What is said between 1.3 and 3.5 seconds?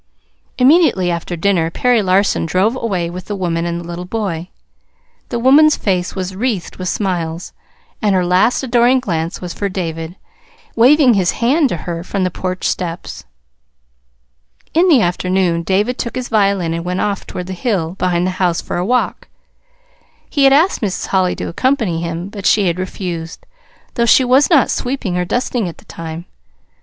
dinner Perry Larson drove away with the